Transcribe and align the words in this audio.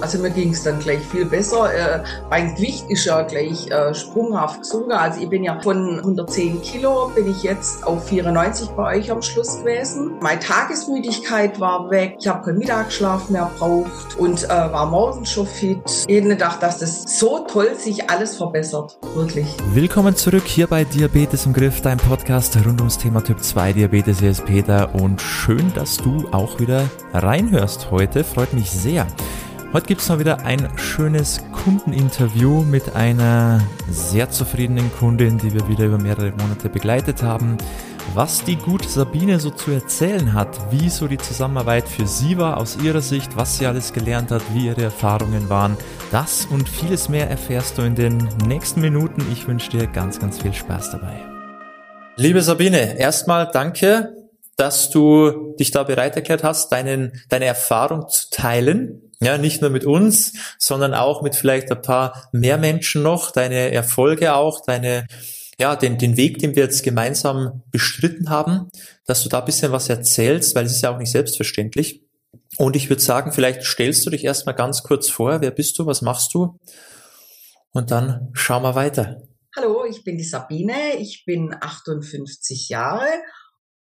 Also 0.00 0.18
mir 0.18 0.30
ging 0.30 0.50
es 0.50 0.62
dann 0.62 0.78
gleich 0.78 1.00
viel 1.00 1.24
besser. 1.24 1.72
Äh, 1.74 2.04
mein 2.30 2.54
Gewicht 2.54 2.84
ist 2.88 3.04
ja 3.04 3.22
gleich 3.22 3.68
äh, 3.70 3.92
sprunghaft 3.94 4.60
gesunken. 4.60 4.92
Also 4.92 5.20
ich 5.20 5.28
bin 5.28 5.42
ja 5.42 5.60
von 5.60 5.98
110 5.98 6.62
Kilo 6.62 7.10
bin 7.14 7.28
ich 7.28 7.42
jetzt 7.42 7.84
auf 7.84 8.06
94 8.06 8.68
bei 8.70 8.96
euch 8.96 9.10
am 9.10 9.22
Schluss 9.22 9.58
gewesen. 9.58 10.12
Meine 10.20 10.38
Tagesmüdigkeit 10.40 11.58
war 11.58 11.90
weg. 11.90 12.16
Ich 12.20 12.28
habe 12.28 12.44
keinen 12.44 12.58
Mittagsschlaf 12.58 13.28
mehr 13.28 13.50
braucht 13.58 14.16
und 14.18 14.44
äh, 14.44 14.48
war 14.48 14.86
morgens 14.86 15.32
schon 15.32 15.46
fit. 15.46 15.78
Jeden 16.08 16.38
Tag, 16.38 16.60
dass 16.60 16.78
das 16.78 17.18
so 17.18 17.40
toll 17.40 17.74
sich 17.76 18.08
alles 18.08 18.36
verbessert. 18.36 18.98
Wirklich. 19.14 19.46
Willkommen 19.74 20.14
zurück 20.14 20.44
hier 20.46 20.68
bei 20.68 20.84
Diabetes 20.84 21.46
im 21.46 21.52
Griff, 21.52 21.80
dein 21.80 21.98
Podcast 21.98 22.56
rund 22.64 22.80
ums 22.80 22.98
Thema 22.98 23.22
Typ 23.22 23.42
2 23.42 23.72
Diabetes. 23.72 24.20
Hier 24.20 24.30
ist 24.30 24.44
Peter 24.44 24.94
und 24.94 25.20
schön, 25.20 25.72
dass 25.74 25.96
du 25.96 26.28
auch 26.30 26.60
wieder 26.60 26.84
reinhörst 27.12 27.90
heute. 27.90 28.22
Freut 28.22 28.52
mich 28.52 28.70
sehr. 28.70 29.06
Heute 29.70 29.86
gibt 29.86 30.00
es 30.00 30.08
mal 30.08 30.18
wieder 30.18 30.46
ein 30.46 30.66
schönes 30.78 31.42
Kundeninterview 31.52 32.62
mit 32.62 32.96
einer 32.96 33.60
sehr 33.90 34.30
zufriedenen 34.30 34.90
Kundin, 34.98 35.36
die 35.36 35.52
wir 35.52 35.68
wieder 35.68 35.84
über 35.84 35.98
mehrere 35.98 36.30
Monate 36.30 36.70
begleitet 36.70 37.22
haben. 37.22 37.58
Was 38.14 38.42
die 38.42 38.56
gute 38.56 38.88
Sabine 38.88 39.38
so 39.38 39.50
zu 39.50 39.70
erzählen 39.70 40.32
hat, 40.32 40.58
wie 40.72 40.88
so 40.88 41.06
die 41.06 41.18
Zusammenarbeit 41.18 41.86
für 41.86 42.06
sie 42.06 42.38
war 42.38 42.56
aus 42.56 42.78
ihrer 42.82 43.02
Sicht, 43.02 43.36
was 43.36 43.58
sie 43.58 43.66
alles 43.66 43.92
gelernt 43.92 44.30
hat, 44.30 44.40
wie 44.54 44.68
ihre 44.68 44.84
Erfahrungen 44.84 45.50
waren, 45.50 45.76
das 46.10 46.46
und 46.46 46.66
vieles 46.66 47.10
mehr 47.10 47.28
erfährst 47.28 47.76
du 47.76 47.82
in 47.82 47.94
den 47.94 48.26
nächsten 48.46 48.80
Minuten. 48.80 49.22
Ich 49.30 49.46
wünsche 49.46 49.68
dir 49.70 49.86
ganz, 49.86 50.18
ganz 50.18 50.40
viel 50.40 50.54
Spaß 50.54 50.92
dabei. 50.92 51.20
Liebe 52.16 52.40
Sabine, 52.40 52.98
erstmal 52.98 53.50
danke, 53.52 54.17
dass 54.58 54.90
du 54.90 55.54
dich 55.58 55.70
da 55.70 55.84
bereit 55.84 56.16
erklärt 56.16 56.44
hast, 56.44 56.70
deinen, 56.72 57.22
deine 57.30 57.46
Erfahrung 57.46 58.08
zu 58.08 58.28
teilen 58.30 59.08
ja, 59.20 59.36
nicht 59.36 59.60
nur 59.60 59.70
mit 59.70 59.84
uns, 59.84 60.34
sondern 60.58 60.94
auch 60.94 61.22
mit 61.22 61.34
vielleicht 61.34 61.70
ein 61.72 61.82
paar 61.82 62.28
mehr 62.32 62.56
Menschen 62.56 63.02
noch, 63.02 63.32
deine 63.32 63.72
Erfolge 63.72 64.34
auch, 64.34 64.64
deine, 64.64 65.06
ja, 65.58 65.74
den, 65.74 65.98
den 65.98 66.16
Weg, 66.16 66.38
den 66.38 66.54
wir 66.54 66.62
jetzt 66.62 66.84
gemeinsam 66.84 67.62
bestritten 67.72 68.30
haben, 68.30 68.68
dass 69.06 69.24
du 69.24 69.28
da 69.28 69.40
ein 69.40 69.44
bisschen 69.44 69.72
was 69.72 69.88
erzählst, 69.88 70.54
weil 70.54 70.66
es 70.66 70.72
ist 70.72 70.82
ja 70.82 70.94
auch 70.94 70.98
nicht 70.98 71.10
selbstverständlich. 71.10 72.04
Und 72.58 72.76
ich 72.76 72.88
würde 72.88 73.02
sagen, 73.02 73.32
vielleicht 73.32 73.64
stellst 73.64 74.06
du 74.06 74.10
dich 74.10 74.24
erstmal 74.24 74.54
ganz 74.54 74.84
kurz 74.84 75.08
vor, 75.08 75.40
wer 75.40 75.50
bist 75.50 75.78
du, 75.78 75.86
was 75.86 76.02
machst 76.02 76.32
du? 76.34 76.58
Und 77.72 77.90
dann 77.90 78.28
schauen 78.34 78.62
wir 78.62 78.76
weiter. 78.76 79.22
Hallo, 79.56 79.84
ich 79.84 80.04
bin 80.04 80.16
die 80.16 80.24
Sabine, 80.24 80.96
ich 80.98 81.24
bin 81.24 81.54
58 81.60 82.68
Jahre 82.68 83.08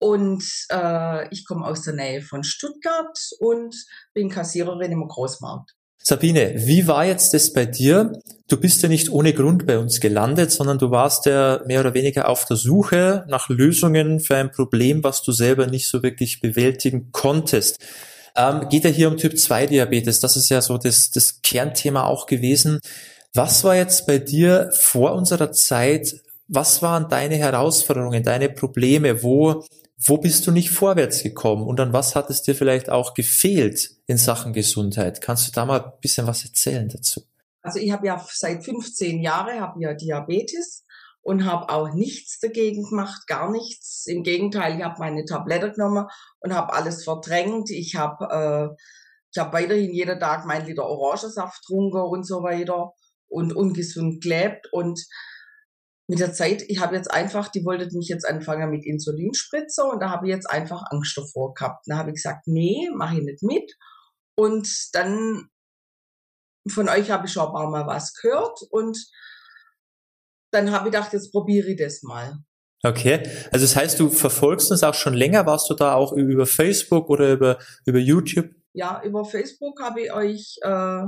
und 0.05 0.45
äh, 0.71 1.29
ich 1.31 1.47
komme 1.47 1.67
aus 1.67 1.81
der 1.81 1.95
Nähe 1.95 2.21
von 2.21 2.45
Stuttgart 2.45 3.19
und 3.39 3.75
bin 4.13 4.29
Kassiererin 4.29 4.93
im 4.93 5.09
Großmarkt. 5.09 5.73
Sabine, 5.99 6.53
wie 6.57 6.87
war 6.87 7.07
jetzt 7.07 7.33
das 7.33 7.55
bei 7.55 7.65
dir? 7.65 8.13
Du 8.47 8.59
bist 8.59 8.83
ja 8.83 8.91
nicht 8.91 9.11
ohne 9.11 9.33
Grund 9.33 9.67
bei 9.67 9.79
uns 9.79 10.01
gelandet, 10.01 10.53
sondern 10.53 10.77
du 10.77 10.91
warst 10.91 11.25
ja 11.25 11.63
mehr 11.65 11.81
oder 11.81 11.95
weniger 11.95 12.29
auf 12.29 12.45
der 12.45 12.59
Suche 12.59 13.25
nach 13.29 13.49
Lösungen 13.49 14.21
für 14.21 14.37
ein 14.37 14.51
Problem, 14.51 15.03
was 15.03 15.23
du 15.23 15.33
selber 15.33 15.69
nicht 15.69 15.89
so 15.89 16.03
wirklich 16.03 16.43
bewältigen 16.43 17.11
konntest. 17.11 17.79
Ähm, 18.37 18.69
geht 18.69 18.85
ja 18.85 18.91
hier 18.91 19.09
um 19.09 19.17
Typ 19.17 19.39
2 19.39 19.69
Diabetes. 19.69 20.21
Das 20.21 20.37
ist 20.37 20.51
ja 20.51 20.61
so 20.61 20.77
das, 20.77 21.13
das 21.13 21.41
Kernthema 21.41 22.05
auch 22.05 22.27
gewesen. 22.27 22.79
Was 23.33 23.65
war 23.65 23.75
jetzt 23.75 24.07
bei 24.07 24.19
dir 24.19 24.69
vor 24.75 25.15
unserer 25.15 25.53
Zeit? 25.53 26.15
Was 26.47 26.83
waren 26.83 27.09
deine 27.09 27.37
Herausforderungen, 27.37 28.23
deine 28.23 28.51
Probleme? 28.51 29.23
Wo 29.23 29.65
wo 30.07 30.19
bist 30.19 30.47
du 30.47 30.51
nicht 30.51 30.71
vorwärts 30.71 31.23
gekommen 31.23 31.67
und 31.67 31.81
an 31.81 31.93
was 31.93 32.15
hat 32.15 32.31
es 32.31 32.43
dir 32.43 32.55
vielleicht 32.55 32.91
auch 32.91 33.15
gefehlt 33.15 33.91
in 34.07 34.19
Sachen 34.19 34.53
Gesundheit? 34.53 35.21
Kannst 35.21 35.49
du 35.49 35.53
da 35.53 35.65
mal 35.65 35.81
ein 35.83 35.93
bisschen 36.01 36.27
was 36.27 36.45
erzählen 36.45 36.89
dazu? 36.89 37.23
Also 37.63 37.79
ich 37.79 37.91
habe 37.93 38.07
ja 38.07 38.25
seit 38.31 38.65
15 38.65 39.21
Jahren 39.21 39.61
habe 39.61 39.81
ja 39.81 39.95
Diabetes 39.95 40.85
und 41.23 41.47
habe 41.47 41.71
auch 41.71 41.95
nichts 41.95 42.39
dagegen 42.39 42.85
gemacht, 42.89 43.27
gar 43.27 43.51
nichts. 43.51 44.07
Im 44.07 44.23
Gegenteil, 44.23 44.77
ich 44.77 44.85
habe 44.85 44.99
meine 44.99 45.25
Tablette 45.25 45.73
genommen 45.73 46.07
und 46.41 46.55
habe 46.55 46.75
alles 46.75 47.05
verdrängt. 47.05 47.71
Ich 47.71 47.95
habe 47.95 48.75
äh, 48.75 48.83
ich 49.35 49.41
habe 49.41 49.53
weiterhin 49.53 49.93
jeden 49.93 50.21
Tag 50.21 50.45
mein 50.47 50.67
Liter 50.67 50.85
Orangensaft 50.85 51.63
getrunken 51.67 52.03
und 52.03 52.25
so 52.25 52.43
weiter 52.43 52.93
und 53.27 53.57
ungesund 53.57 54.23
gelebt 54.23 54.69
und 54.71 55.01
mit 56.07 56.19
der 56.19 56.33
Zeit, 56.35 56.63
ich 56.69 56.81
habe 56.81 56.97
jetzt 56.97 57.11
einfach, 57.11 57.49
die 57.49 57.65
wollten 57.65 57.97
mich 57.97 58.09
jetzt 58.09 58.29
anfangen 58.29 58.71
mit 58.71 58.85
Insulinspritze 58.85 59.85
und 59.85 60.01
da 60.01 60.11
habe 60.11 60.27
ich 60.27 60.35
jetzt 60.35 60.51
einfach 60.51 60.83
Angst 60.91 61.17
davor 61.17 61.55
gehabt. 61.55 61.85
Da 61.87 61.97
habe 61.97 62.11
ich 62.11 62.17
gesagt, 62.17 62.47
nee, 62.47 62.91
mache 62.95 63.17
ich 63.17 63.23
nicht 63.23 63.43
mit. 63.43 63.73
Und 64.37 64.69
dann 64.93 65.49
von 66.69 66.89
euch 66.89 67.11
habe 67.11 67.27
ich 67.27 67.33
schon 67.33 67.47
ein 67.47 67.53
paar 67.53 67.71
Mal 67.71 67.87
was 67.87 68.15
gehört 68.15 68.61
und 68.71 68.99
dann 70.53 70.71
habe 70.71 70.89
ich 70.89 70.93
gedacht, 70.93 71.13
jetzt 71.13 71.33
probiere 71.33 71.71
ich 71.71 71.79
das 71.79 72.03
mal. 72.03 72.39
Okay, 72.83 73.23
also 73.51 73.65
das 73.65 73.77
heißt, 73.77 73.99
du 73.99 74.11
verfolgst 74.11 74.71
uns 74.71 74.83
auch 74.83 74.95
schon 74.95 75.15
länger. 75.15 75.47
Warst 75.47 75.71
du 75.71 75.75
da 75.75 75.95
auch 75.95 76.13
über 76.13 76.47
Facebook 76.47 77.09
oder 77.09 77.33
über, 77.33 77.59
über 77.87 77.99
YouTube? 77.99 78.51
Ja, 78.75 79.03
über 79.03 79.25
Facebook 79.25 79.81
habe 79.81 80.03
ich 80.03 80.13
euch 80.13 80.59
äh, 80.61 81.05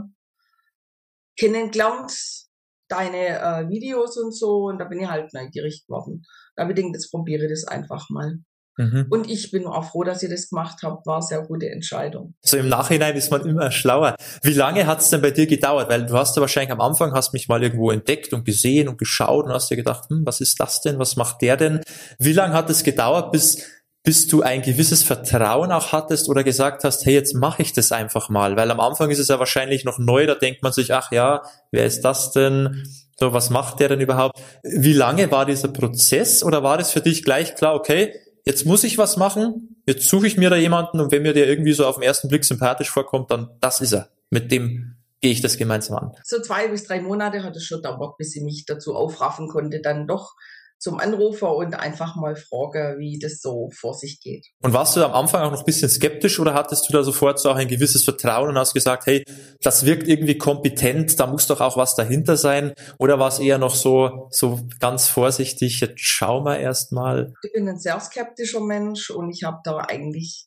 kennengelernt 1.38 2.45
deine 2.88 3.38
äh, 3.40 3.68
Videos 3.68 4.16
und 4.16 4.34
so 4.34 4.66
und 4.66 4.78
da 4.78 4.84
bin 4.84 5.00
ich 5.00 5.08
halt 5.08 5.32
neugierig 5.34 5.84
geworden. 5.86 6.22
Da 6.54 6.62
habe 6.62 6.72
ich 6.72 6.76
gedacht, 6.76 6.94
jetzt 6.94 7.10
probiere 7.10 7.44
ich 7.44 7.50
das 7.50 7.64
einfach 7.64 8.08
mal. 8.10 8.38
Mhm. 8.78 9.06
Und 9.08 9.30
ich 9.30 9.50
bin 9.50 9.66
auch 9.66 9.90
froh, 9.90 10.04
dass 10.04 10.22
ihr 10.22 10.28
das 10.28 10.50
gemacht 10.50 10.80
habt. 10.82 11.06
War 11.06 11.16
eine 11.16 11.26
sehr 11.26 11.42
gute 11.42 11.70
Entscheidung. 11.70 12.34
So 12.42 12.58
im 12.58 12.68
Nachhinein 12.68 13.16
ist 13.16 13.30
man 13.30 13.46
immer 13.46 13.70
schlauer. 13.70 14.16
Wie 14.42 14.52
lange 14.52 14.86
hat 14.86 15.00
es 15.00 15.08
denn 15.08 15.22
bei 15.22 15.30
dir 15.30 15.46
gedauert? 15.46 15.88
Weil 15.88 16.04
du 16.04 16.14
hast 16.14 16.36
ja 16.36 16.42
wahrscheinlich 16.42 16.72
am 16.72 16.80
Anfang 16.80 17.12
hast 17.12 17.32
mich 17.32 17.48
mal 17.48 17.62
irgendwo 17.62 17.90
entdeckt 17.90 18.32
und 18.34 18.44
gesehen 18.44 18.88
und 18.88 18.98
geschaut 18.98 19.46
und 19.46 19.52
hast 19.52 19.70
dir 19.70 19.76
gedacht, 19.76 20.10
hm, 20.10 20.26
was 20.26 20.40
ist 20.40 20.60
das 20.60 20.82
denn? 20.82 20.98
Was 20.98 21.16
macht 21.16 21.40
der 21.40 21.56
denn? 21.56 21.80
Wie 22.18 22.34
lange 22.34 22.52
hat 22.52 22.68
es 22.68 22.84
gedauert, 22.84 23.32
bis 23.32 23.64
bis 24.06 24.28
du 24.28 24.42
ein 24.42 24.62
gewisses 24.62 25.02
Vertrauen 25.02 25.72
auch 25.72 25.90
hattest 25.90 26.28
oder 26.28 26.44
gesagt 26.44 26.84
hast, 26.84 27.04
hey, 27.04 27.12
jetzt 27.12 27.34
mache 27.34 27.62
ich 27.62 27.72
das 27.72 27.90
einfach 27.90 28.28
mal. 28.28 28.56
Weil 28.56 28.70
am 28.70 28.78
Anfang 28.78 29.10
ist 29.10 29.18
es 29.18 29.26
ja 29.26 29.40
wahrscheinlich 29.40 29.84
noch 29.84 29.98
neu, 29.98 30.26
da 30.26 30.36
denkt 30.36 30.62
man 30.62 30.72
sich, 30.72 30.94
ach 30.94 31.10
ja, 31.10 31.42
wer 31.72 31.84
ist 31.84 32.02
das 32.02 32.30
denn? 32.30 32.86
So, 33.16 33.32
was 33.32 33.50
macht 33.50 33.80
der 33.80 33.88
denn 33.88 34.00
überhaupt? 34.00 34.38
Wie 34.62 34.92
lange 34.92 35.32
war 35.32 35.44
dieser 35.44 35.66
Prozess 35.66 36.44
oder 36.44 36.62
war 36.62 36.78
das 36.78 36.92
für 36.92 37.00
dich 37.00 37.24
gleich 37.24 37.56
klar, 37.56 37.74
okay, 37.74 38.14
jetzt 38.44 38.64
muss 38.64 38.84
ich 38.84 38.96
was 38.96 39.16
machen, 39.16 39.82
jetzt 39.86 40.08
suche 40.08 40.28
ich 40.28 40.36
mir 40.36 40.50
da 40.50 40.56
jemanden 40.56 41.00
und 41.00 41.10
wenn 41.10 41.22
mir 41.22 41.32
der 41.32 41.48
irgendwie 41.48 41.72
so 41.72 41.84
auf 41.84 41.96
den 41.96 42.04
ersten 42.04 42.28
Blick 42.28 42.44
sympathisch 42.44 42.90
vorkommt, 42.90 43.32
dann 43.32 43.50
das 43.60 43.80
ist 43.80 43.92
er. 43.92 44.10
Mit 44.30 44.52
dem 44.52 44.94
gehe 45.20 45.32
ich 45.32 45.40
das 45.40 45.56
gemeinsam 45.56 45.96
an. 45.96 46.12
So 46.22 46.40
zwei 46.40 46.68
bis 46.68 46.84
drei 46.84 47.00
Monate 47.00 47.42
hat 47.42 47.56
es 47.56 47.64
schon 47.64 47.82
dauert, 47.82 48.18
bis 48.18 48.36
ich 48.36 48.42
mich 48.42 48.66
dazu 48.66 48.94
aufraffen 48.94 49.48
konnte, 49.48 49.80
dann 49.80 50.06
doch 50.06 50.36
zum 50.78 50.98
Anrufer 50.98 51.54
und 51.56 51.74
einfach 51.74 52.16
mal 52.16 52.36
frage, 52.36 52.96
wie 52.98 53.18
das 53.18 53.40
so 53.40 53.70
vor 53.74 53.94
sich 53.94 54.20
geht. 54.20 54.46
Und 54.62 54.72
warst 54.72 54.96
du 54.96 55.04
am 55.04 55.12
Anfang 55.12 55.42
auch 55.42 55.50
noch 55.50 55.60
ein 55.60 55.64
bisschen 55.64 55.88
skeptisch 55.88 56.38
oder 56.38 56.54
hattest 56.54 56.88
du 56.88 56.92
da 56.92 57.02
sofort 57.02 57.38
so 57.38 57.50
auch 57.50 57.56
ein 57.56 57.68
gewisses 57.68 58.04
Vertrauen 58.04 58.50
und 58.50 58.58
hast 58.58 58.74
gesagt, 58.74 59.06
hey, 59.06 59.24
das 59.62 59.86
wirkt 59.86 60.06
irgendwie 60.06 60.36
kompetent, 60.36 61.18
da 61.18 61.26
muss 61.26 61.46
doch 61.46 61.60
auch 61.60 61.76
was 61.76 61.94
dahinter 61.94 62.36
sein? 62.36 62.74
Oder 62.98 63.18
war 63.18 63.28
es 63.28 63.38
eher 63.38 63.58
noch 63.58 63.74
so, 63.74 64.28
so 64.30 64.60
ganz 64.78 65.08
vorsichtig, 65.08 65.80
jetzt 65.80 66.00
schau 66.00 66.42
mal 66.42 66.56
erst 66.56 66.92
mal? 66.92 67.32
Ich 67.42 67.52
bin 67.52 67.68
ein 67.68 67.78
sehr 67.78 67.98
skeptischer 68.00 68.60
Mensch 68.60 69.10
und 69.10 69.30
ich 69.30 69.44
habe 69.44 69.58
da 69.64 69.78
eigentlich, 69.78 70.46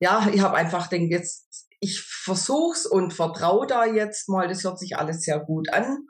ja, 0.00 0.28
ich 0.32 0.40
habe 0.40 0.56
einfach 0.56 0.88
denkt 0.88 1.12
jetzt, 1.12 1.66
ich 1.80 2.00
versuch's 2.00 2.86
und 2.86 3.12
vertraue 3.14 3.66
da 3.66 3.86
jetzt 3.86 4.28
mal, 4.28 4.48
das 4.48 4.64
hört 4.64 4.78
sich 4.78 4.96
alles 4.96 5.22
sehr 5.22 5.38
gut 5.38 5.72
an 5.72 6.06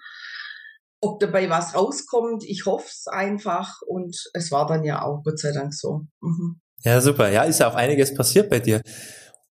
ob 1.01 1.21
dabei 1.21 1.49
was 1.49 1.75
rauskommt, 1.75 2.45
ich 2.45 2.67
hoffe 2.67 2.89
es 2.89 3.07
einfach 3.07 3.81
und 3.87 4.17
es 4.35 4.51
war 4.51 4.67
dann 4.67 4.85
ja 4.85 5.03
auch 5.03 5.23
Gott 5.23 5.39
sei 5.39 5.53
Dank 5.53 5.75
so. 5.75 6.07
Mhm. 6.21 6.61
Ja, 6.83 7.01
super. 7.01 7.31
Ja, 7.31 7.43
ist 7.43 7.61
ja 7.61 7.71
auch 7.71 7.75
einiges 7.75 8.15
passiert 8.15 8.51
bei 8.51 8.61
dir. 8.61 8.81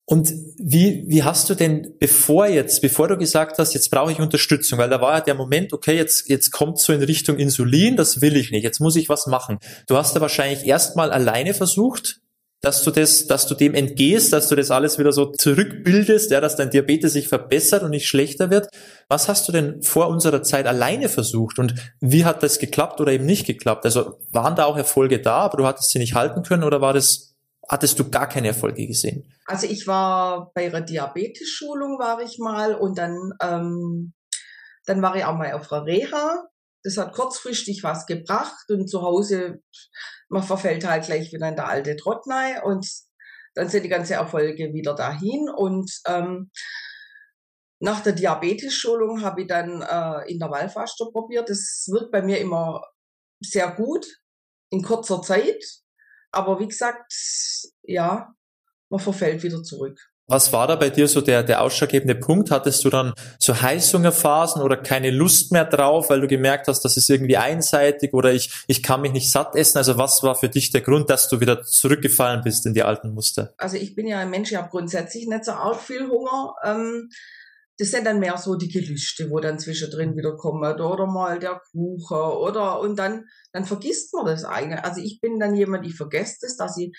Und 0.09 0.31
wie, 0.57 1.03
wie 1.07 1.23
hast 1.23 1.49
du 1.49 1.53
denn, 1.53 1.95
bevor 1.99 2.47
jetzt, 2.47 2.81
bevor 2.81 3.09
du 3.09 3.17
gesagt 3.17 3.59
hast, 3.59 3.73
jetzt 3.73 3.91
brauche 3.91 4.09
ich 4.09 4.21
Unterstützung, 4.21 4.79
weil 4.79 4.89
da 4.89 5.01
war 5.01 5.15
ja 5.15 5.21
der 5.21 5.35
Moment, 5.35 5.73
okay, 5.73 5.97
jetzt, 5.97 6.29
jetzt 6.29 6.51
kommt 6.51 6.79
so 6.79 6.93
in 6.93 7.03
Richtung 7.03 7.37
Insulin, 7.37 7.97
das 7.97 8.21
will 8.21 8.37
ich 8.37 8.51
nicht, 8.51 8.63
jetzt 8.63 8.79
muss 8.79 8.95
ich 8.95 9.09
was 9.09 9.27
machen. 9.27 9.59
Du 9.85 9.97
hast 9.97 10.15
da 10.15 10.21
wahrscheinlich 10.21 10.65
erstmal 10.65 11.11
alleine 11.11 11.53
versucht, 11.53 12.21
dass 12.67 12.83
du 12.83 12.91
das, 12.91 13.27
dass 13.27 13.47
du 13.47 13.55
dem 13.55 13.73
entgehst, 13.73 14.33
dass 14.33 14.49
du 14.49 14.55
das 14.57 14.71
alles 14.71 14.99
wieder 14.99 15.13
so 15.13 15.31
zurückbildest, 15.31 16.31
ja, 16.31 16.41
dass 16.41 16.57
dein 16.57 16.69
Diabetes 16.69 17.13
sich 17.13 17.29
verbessert 17.29 17.81
und 17.81 17.91
nicht 17.91 18.09
schlechter 18.09 18.49
wird. 18.49 18.67
Was 19.07 19.29
hast 19.29 19.47
du 19.47 19.53
denn 19.53 19.81
vor 19.83 20.09
unserer 20.09 20.43
Zeit 20.43 20.67
alleine 20.67 21.07
versucht 21.07 21.59
und 21.59 21.75
wie 22.01 22.25
hat 22.25 22.43
das 22.43 22.59
geklappt 22.59 22.99
oder 22.99 23.13
eben 23.13 23.25
nicht 23.25 23.47
geklappt? 23.47 23.85
Also 23.85 24.19
waren 24.31 24.57
da 24.57 24.65
auch 24.65 24.75
Erfolge 24.75 25.21
da, 25.21 25.37
aber 25.37 25.59
du 25.59 25.65
hattest 25.65 25.91
sie 25.91 25.99
nicht 25.99 26.13
halten 26.13 26.43
können 26.43 26.65
oder 26.65 26.81
war 26.81 26.91
das, 26.91 27.37
hattest 27.69 27.99
du 27.99 28.09
gar 28.09 28.27
keine 28.27 28.49
Erfolge 28.49 28.85
gesehen? 28.85 29.31
Also 29.45 29.65
ich 29.65 29.87
war 29.87 30.51
bei 30.53 30.65
ihrer 30.65 30.81
Diabetes-Schulung 30.81 31.99
war 31.99 32.21
ich 32.21 32.37
mal 32.37 32.75
und 32.75 32.97
dann, 32.97 33.31
ähm, 33.41 34.11
dann 34.85 35.01
war 35.01 35.15
ich 35.15 35.23
auch 35.23 35.37
mal 35.37 35.53
auf 35.53 35.71
einer 35.71 35.85
Reha. 35.85 36.49
Das 36.87 36.95
hat 36.95 37.13
kurzfristig 37.13 37.83
was 37.83 38.05
gebracht 38.05 38.69
und 38.69 38.87
zu 38.89 39.01
Hause 39.01 39.61
man 40.29 40.41
verfällt 40.41 40.87
halt 40.87 41.03
gleich 41.03 41.33
wieder 41.33 41.49
in 41.49 41.57
der 41.57 41.67
alte 41.67 41.97
Trottnei 41.97 42.61
und 42.63 42.87
dann 43.55 43.67
sind 43.67 43.83
die 43.83 43.89
ganzen 43.89 44.13
Erfolge 44.13 44.71
wieder 44.73 44.95
dahin 44.95 45.49
und 45.49 45.91
ähm, 46.07 46.49
nach 47.79 48.01
der 48.01 48.13
Diabetes-Schulung 48.13 49.21
habe 49.21 49.41
ich 49.41 49.47
dann 49.47 49.81
äh, 49.81 50.31
Intervallfaster 50.31 51.11
probiert. 51.11 51.49
Das 51.49 51.85
wirkt 51.91 52.11
bei 52.11 52.21
mir 52.21 52.39
immer 52.39 52.81
sehr 53.41 53.69
gut 53.71 54.07
in 54.71 54.81
kurzer 54.81 55.21
Zeit. 55.21 55.61
Aber 56.31 56.57
wie 56.61 56.69
gesagt, 56.69 57.13
ja, 57.83 58.33
man 58.89 58.99
verfällt 59.01 59.43
wieder 59.43 59.61
zurück. 59.61 59.99
Was 60.29 60.51
war 60.51 60.67
da 60.67 60.75
bei 60.75 60.89
dir 60.89 61.07
so 61.07 61.21
der, 61.21 61.41
der 61.41 61.61
ausschlaggebende 61.61 62.13
Punkt? 62.13 62.51
Hattest 62.51 62.83
du 62.83 62.89
dann 62.89 63.13
so 63.39 63.61
Heißhungerphasen 63.61 64.61
oder 64.61 64.75
keine 64.75 65.09
Lust 65.09 65.53
mehr 65.53 65.63
drauf, 65.63 66.09
weil 66.09 66.19
du 66.19 66.27
gemerkt 66.27 66.67
hast, 66.67 66.81
das 66.81 66.97
ist 66.97 67.09
irgendwie 67.09 67.37
einseitig 67.37 68.13
oder 68.13 68.33
ich, 68.33 68.51
ich 68.67 68.83
kann 68.83 68.99
mich 68.99 69.13
nicht 69.13 69.31
satt 69.31 69.55
essen? 69.55 69.77
Also 69.77 69.97
was 69.97 70.21
war 70.23 70.35
für 70.35 70.49
dich 70.49 70.69
der 70.71 70.81
Grund, 70.81 71.09
dass 71.09 71.29
du 71.29 71.39
wieder 71.39 71.63
zurückgefallen 71.63 72.41
bist 72.43 72.65
in 72.65 72.73
die 72.73 72.83
alten 72.83 73.13
Muster? 73.13 73.53
Also 73.57 73.77
ich 73.77 73.95
bin 73.95 74.05
ja 74.05 74.19
ein 74.19 74.29
Mensch, 74.29 74.51
ich 74.51 74.57
habe 74.57 74.69
grundsätzlich 74.69 75.27
nicht 75.27 75.45
so 75.45 75.53
arg 75.53 75.79
viel 75.79 76.09
Hunger. 76.09 76.55
Ähm, 76.61 77.09
das 77.77 77.91
sind 77.91 78.05
dann 78.05 78.19
mehr 78.19 78.37
so 78.37 78.55
die 78.55 78.67
Gelüste, 78.67 79.29
wo 79.29 79.39
dann 79.39 79.59
zwischendrin 79.59 80.17
wieder 80.17 80.35
kommen 80.35 80.61
oder 80.81 81.05
mal 81.05 81.39
der 81.39 81.61
Kuchen 81.71 82.17
oder 82.17 82.81
und 82.81 82.97
dann 82.97 83.27
dann 83.53 83.63
vergisst 83.63 84.13
man 84.13 84.25
das 84.25 84.43
eine. 84.43 84.83
Also 84.83 84.99
ich 84.99 85.21
bin 85.21 85.39
dann 85.39 85.55
jemand, 85.55 85.85
ich 85.85 85.95
vergesse 85.95 86.39
das, 86.41 86.57
dass 86.57 86.77
ich 86.77 86.91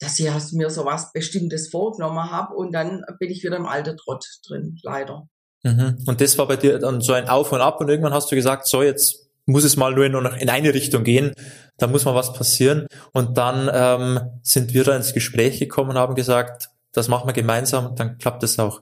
dass 0.00 0.18
ich 0.18 0.28
mir 0.52 0.70
so 0.70 0.84
was 0.84 1.12
Bestimmtes 1.12 1.68
vorgenommen 1.68 2.30
habe 2.30 2.54
und 2.54 2.72
dann 2.72 3.04
bin 3.18 3.30
ich 3.30 3.44
wieder 3.44 3.56
im 3.56 3.66
alten 3.66 3.96
Trott 3.96 4.24
drin, 4.46 4.78
leider. 4.82 5.28
Mhm. 5.62 6.02
Und 6.06 6.20
das 6.20 6.38
war 6.38 6.48
bei 6.48 6.56
dir 6.56 6.78
dann 6.78 7.02
so 7.02 7.12
ein 7.12 7.28
Auf 7.28 7.52
und 7.52 7.60
Ab 7.60 7.80
und 7.80 7.88
irgendwann 7.88 8.14
hast 8.14 8.32
du 8.32 8.36
gesagt, 8.36 8.66
so 8.66 8.82
jetzt 8.82 9.28
muss 9.46 9.64
es 9.64 9.76
mal 9.76 9.92
nur 9.92 10.06
in, 10.06 10.14
in 10.14 10.48
eine 10.48 10.72
Richtung 10.72 11.04
gehen, 11.04 11.32
da 11.76 11.86
muss 11.86 12.04
mal 12.04 12.14
was 12.14 12.32
passieren. 12.32 12.86
Und 13.12 13.36
dann 13.36 13.70
ähm, 13.72 14.20
sind 14.42 14.74
wir 14.74 14.84
da 14.84 14.96
ins 14.96 15.12
Gespräch 15.12 15.58
gekommen 15.58 15.90
und 15.90 15.98
haben 15.98 16.14
gesagt, 16.14 16.70
das 16.92 17.08
machen 17.08 17.28
wir 17.28 17.32
gemeinsam, 17.32 17.94
dann 17.94 18.18
klappt 18.18 18.42
es 18.42 18.58
auch. 18.58 18.80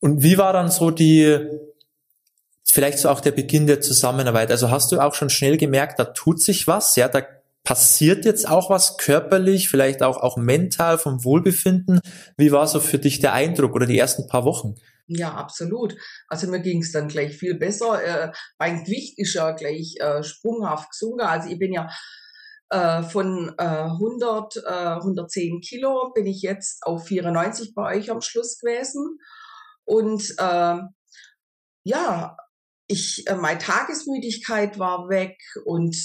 Und 0.00 0.22
wie 0.22 0.38
war 0.38 0.52
dann 0.52 0.70
so 0.70 0.90
die, 0.90 1.38
vielleicht 2.64 2.98
so 2.98 3.08
auch 3.08 3.20
der 3.20 3.32
Beginn 3.32 3.66
der 3.66 3.80
Zusammenarbeit? 3.80 4.50
Also 4.50 4.70
hast 4.70 4.90
du 4.90 5.00
auch 5.00 5.14
schon 5.14 5.30
schnell 5.30 5.56
gemerkt, 5.56 5.98
da 5.98 6.04
tut 6.04 6.40
sich 6.40 6.66
was, 6.66 6.96
ja, 6.96 7.08
da 7.08 7.22
passiert 7.64 8.24
jetzt 8.24 8.48
auch 8.48 8.70
was 8.70 8.96
körperlich, 8.96 9.68
vielleicht 9.68 10.02
auch, 10.02 10.16
auch 10.16 10.36
mental 10.36 10.98
vom 10.98 11.24
Wohlbefinden. 11.24 12.00
Wie 12.36 12.52
war 12.52 12.66
so 12.66 12.80
für 12.80 12.98
dich 12.98 13.20
der 13.20 13.32
Eindruck 13.32 13.74
oder 13.74 13.86
die 13.86 13.98
ersten 13.98 14.26
paar 14.26 14.44
Wochen? 14.44 14.74
Ja, 15.06 15.34
absolut. 15.34 15.96
Also 16.28 16.48
mir 16.48 16.60
ging 16.60 16.80
es 16.80 16.92
dann 16.92 17.08
gleich 17.08 17.36
viel 17.36 17.54
besser. 17.54 18.02
Äh, 18.02 18.32
mein 18.58 18.84
Gewicht 18.84 19.18
ist 19.18 19.34
ja 19.34 19.52
gleich 19.52 19.96
äh, 20.00 20.22
sprunghaft 20.22 20.90
gesunken. 20.90 21.20
Also 21.20 21.50
ich 21.50 21.58
bin 21.58 21.72
ja 21.72 21.90
äh, 22.70 23.02
von 23.02 23.54
äh, 23.58 23.62
100, 23.62 24.56
äh, 24.56 24.70
110 24.96 25.60
Kilo 25.60 26.10
bin 26.14 26.26
ich 26.26 26.42
jetzt 26.42 26.84
auf 26.84 27.06
94 27.06 27.74
bei 27.74 27.96
euch 27.96 28.10
am 28.10 28.22
Schluss 28.22 28.58
gewesen. 28.58 29.18
Und 29.84 30.22
äh, 30.38 30.78
ja, 31.84 32.36
ich, 32.86 33.26
äh, 33.26 33.34
meine 33.34 33.58
Tagesmüdigkeit 33.58 34.78
war 34.78 35.08
weg 35.08 35.38
und 35.64 35.96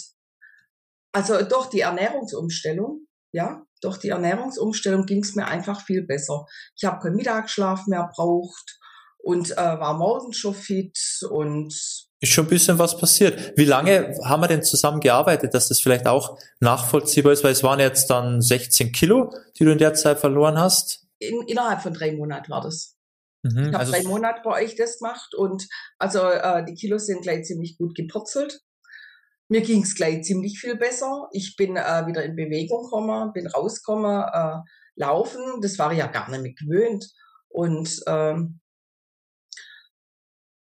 also 1.18 1.42
durch 1.44 1.68
die 1.69 1.81
Ernährungsumstellung, 1.81 3.08
ja, 3.31 3.64
durch 3.81 3.98
die 3.98 4.10
Ernährungsumstellung 4.10 5.06
ging 5.06 5.24
es 5.24 5.36
mir 5.36 5.48
einfach 5.48 5.81
viel 5.81 6.04
besser. 6.04 6.46
Ich 6.75 6.86
habe 6.86 7.00
keinen 7.00 7.16
Mittagsschlaf 7.16 7.88
mehr 7.88 8.10
braucht 8.16 8.80
und 9.18 9.52
äh, 9.52 9.56
war 9.56 9.98
morgens 9.98 10.38
schon 10.38 10.54
fit 10.54 10.98
und 11.30 11.74
ist 12.19 12.31
schon 12.31 12.46
ein 12.46 12.50
bisschen 12.50 12.80
was 12.80 12.98
passiert. 12.98 13.54
Wie 13.58 13.66
lange 13.66 14.16
haben 14.24 14.42
wir 14.42 14.48
denn 14.48 14.64
zusammen 14.64 15.00
gearbeitet, 15.00 15.54
dass 15.54 15.69
das 15.69 15.81
vielleicht 15.81 16.08
auch 16.08 16.40
nachvollziehbar 16.60 17.31
ist? 17.34 17.44
Weil 17.44 17.52
es 17.52 17.63
waren 17.63 17.80
jetzt 17.80 18.10
dann 18.10 18.42
16 18.42 18.92
Kilo, 18.92 19.31
die 19.58 19.66
du 19.66 19.72
in 19.72 19.78
der 19.78 19.94
Zeit 19.94 20.20
verloren 20.20 20.60
hast. 20.60 21.06
In, 21.20 21.44
innerhalb 21.48 21.81
von 21.81 21.94
drei 21.94 22.13
Monaten 22.13 22.52
war 22.52 22.62
das. 22.62 22.96
Mhm, 23.44 23.60
ich 23.60 23.66
habe 23.68 23.78
also 23.80 23.92
drei 23.92 24.04
Monate 24.04 24.42
bei 24.44 24.63
euch 24.63 24.75
das 24.75 24.98
gemacht 24.98 25.36
und 25.36 25.68
also 26.00 26.22
äh, 26.22 26.66
die 26.66 26.74
Kilos 26.74 27.06
sind 27.06 27.22
gleich 27.22 27.46
ziemlich 27.46 27.78
gut 27.78 27.96
gepurzelt. 27.96 28.62
Mir 29.50 29.62
ging 29.62 29.84
es 29.84 29.96
gleich 29.96 30.24
ziemlich 30.24 30.60
viel 30.60 30.76
besser. 30.76 31.28
Ich 31.32 31.56
bin 31.56 31.78
äh, 31.78 32.06
wieder 32.06 32.24
in 32.24 32.36
Bewegung 32.36 32.84
gekommen, 32.84 33.32
bin 33.34 33.48
rausgekommen, 33.48 34.24
äh, 34.32 34.58
laufen. 34.96 35.62
Das 35.62 35.80
war 35.80 35.92
ich 35.92 36.00
ja 36.00 36.08
gar 36.08 36.30
nicht 36.30 36.42
mehr 36.42 36.54
gewöhnt. 36.54 37.10
Und 37.48 38.02
ähm, 38.08 38.60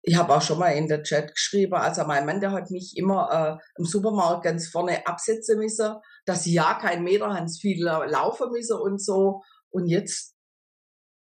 ich 0.03 0.17
habe 0.17 0.35
auch 0.35 0.43
schon 0.43 0.59
mal 0.59 0.71
in 0.71 0.89
der 0.89 1.03
Chat 1.03 1.35
geschrieben, 1.35 1.75
also 1.75 2.05
mein 2.05 2.27
Mann, 2.27 2.41
der 2.41 2.51
hat 2.51 2.71
mich 2.71 2.97
immer 2.97 3.61
äh, 3.61 3.79
im 3.79 3.85
Supermarkt 3.85 4.45
ganz 4.45 4.69
vorne 4.69 5.07
absetzen 5.07 5.59
müssen, 5.59 5.95
dass 6.25 6.47
ich 6.47 6.55
ja 6.55 6.75
kein 6.75 7.05
Meter 7.05 7.29
ganz 7.29 7.61
viel 7.61 7.85
laufen 7.85 8.51
müssen 8.51 8.79
und 8.79 9.01
so. 9.01 9.43
Und 9.71 9.87
jetzt 9.87 10.33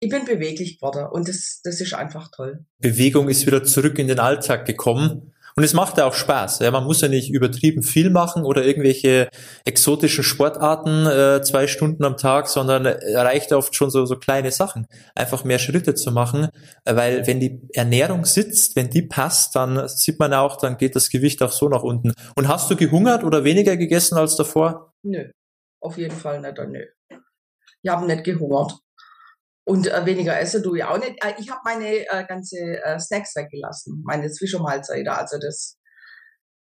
ich 0.02 0.10
bin 0.10 0.26
beweglich 0.26 0.78
geworden 0.78 1.08
und 1.12 1.28
das, 1.28 1.62
das 1.64 1.80
ist 1.80 1.94
einfach 1.94 2.30
toll. 2.30 2.66
Bewegung 2.80 3.30
ist 3.30 3.46
wieder 3.46 3.64
zurück 3.64 3.98
in 3.98 4.08
den 4.08 4.20
Alltag 4.20 4.66
gekommen. 4.66 5.34
Und 5.57 5.63
es 5.63 5.74
macht 5.74 5.98
ja 5.98 6.06
auch 6.06 6.13
Spaß. 6.13 6.60
Ja, 6.60 6.69
man 6.69 6.84
muss 6.84 7.00
ja 7.00 7.07
nicht 7.07 7.31
übertrieben 7.31 7.81
viel 7.81 8.10
machen 8.10 8.44
oder 8.44 8.66
irgendwelche 8.66 9.30
exotischen 9.63 10.25
Sportarten 10.25 11.06
äh, 11.06 11.42
zwei 11.44 11.68
Stunden 11.68 12.04
am 12.04 12.18
Tag, 12.18 12.50
sondern 12.50 12.86
reicht 12.86 13.54
oft 13.54 13.74
schon 13.74 13.90
so, 13.90 14.06
so 14.06 14.18
kleine 14.18 14.52
Sachen. 14.52 14.86
Einfach 15.16 15.46
mehr 15.46 15.60
Schritte 15.60 15.96
zu 15.96 16.12
machen, 16.12 16.50
weil 16.84 17.25
wenn 17.25 17.40
die 17.40 17.62
Ernährung 17.74 18.25
sitzt, 18.25 18.75
wenn 18.75 18.90
die 18.90 19.04
passt, 19.04 19.56
dann 19.56 19.88
sieht 19.88 20.19
man 20.19 20.34
auch, 20.34 20.57
dann 20.57 20.78
geht 20.78 20.96
das 20.96 21.10
Gewicht 21.10 21.42
auch 21.42 21.54
so 21.54 21.69
nach 21.69 21.84
unten. 21.84 22.12
Und 22.36 22.50
hast 22.50 22.69
du 22.69 22.75
gehungert 22.75 23.24
oder 23.24 23.46
weniger 23.46 23.78
gegessen 23.78 24.18
als 24.18 24.36
davor? 24.36 24.92
Nö, 25.04 25.30
auf 25.81 25.98
jeden 25.98 26.18
Fall 26.18 26.42
nicht. 26.42 26.58
Nö. 26.68 26.86
Ich 27.81 27.90
habe 27.90 28.06
nicht 28.06 28.25
gehungert. 28.25 28.74
Und 29.65 29.88
äh, 29.88 30.06
weniger 30.06 30.39
essen 30.39 30.62
tue 30.62 30.77
ich 30.77 30.83
auch 30.83 31.00
nicht. 31.00 31.23
Äh, 31.23 31.33
ich 31.39 31.50
habe 31.50 31.62
meine 31.65 31.88
äh, 31.88 32.25
ganze 32.27 32.57
äh, 32.57 33.00
Snacks 33.00 33.35
weggelassen, 33.35 34.03
meine 34.06 34.31
Zwischenmahlzeiten, 34.31 35.07
also 35.07 35.38
das, 35.39 35.77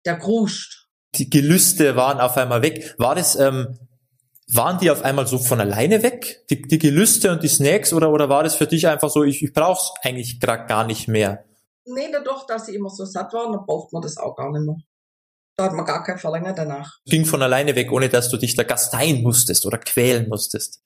der 0.04 0.18
Kruscht. 0.18 0.88
Die 1.14 1.30
Gelüste 1.30 1.96
waren 1.96 2.20
auf 2.20 2.36
einmal 2.36 2.62
weg. 2.62 2.94
War 2.98 3.14
das, 3.14 3.36
ähm, 3.36 3.78
waren 4.52 4.78
die 4.78 4.90
auf 4.90 5.02
einmal 5.02 5.26
so 5.28 5.38
von 5.38 5.60
alleine 5.60 6.02
weg, 6.02 6.44
die, 6.50 6.62
die 6.62 6.78
Gelüste 6.78 7.30
und 7.30 7.42
die 7.44 7.48
Snacks, 7.48 7.92
oder, 7.92 8.10
oder 8.10 8.28
war 8.28 8.42
das 8.42 8.56
für 8.56 8.66
dich 8.66 8.88
einfach 8.88 9.08
so, 9.08 9.22
ich, 9.22 9.42
ich 9.42 9.52
brauche 9.52 9.80
es 9.80 9.92
eigentlich 10.02 10.40
gerade 10.40 10.66
gar 10.66 10.84
nicht 10.84 11.06
mehr? 11.06 11.44
Nee, 11.84 12.10
dadurch, 12.12 12.44
dass 12.46 12.66
sie 12.66 12.74
immer 12.74 12.90
so 12.90 13.04
satt 13.04 13.32
waren, 13.32 13.52
dann 13.52 13.66
braucht 13.66 13.92
man 13.92 14.02
das 14.02 14.16
auch 14.16 14.34
gar 14.34 14.50
nicht 14.50 14.66
mehr. 14.66 14.76
Da 15.56 15.64
hat 15.64 15.72
man 15.72 15.84
gar 15.84 16.02
kein 16.02 16.18
Verlangen 16.18 16.54
danach. 16.56 16.98
Ging 17.04 17.24
von 17.24 17.42
alleine 17.42 17.76
weg, 17.76 17.92
ohne 17.92 18.08
dass 18.08 18.30
du 18.30 18.36
dich 18.36 18.56
da 18.56 18.62
gasteien 18.62 19.22
musstest 19.22 19.66
oder 19.66 19.78
quälen 19.78 20.28
musstest. 20.28 20.82